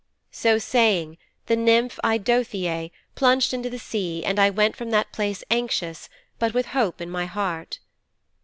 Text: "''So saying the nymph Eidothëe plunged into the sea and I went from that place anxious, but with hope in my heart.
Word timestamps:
"''So 0.31 0.57
saying 0.57 1.19
the 1.45 1.55
nymph 1.55 1.99
Eidothëe 2.03 2.89
plunged 3.13 3.53
into 3.53 3.69
the 3.69 3.77
sea 3.77 4.25
and 4.25 4.39
I 4.39 4.49
went 4.49 4.75
from 4.75 4.89
that 4.89 5.11
place 5.11 5.43
anxious, 5.51 6.09
but 6.39 6.55
with 6.55 6.69
hope 6.73 7.01
in 7.01 7.09
my 7.11 7.25
heart. 7.27 7.77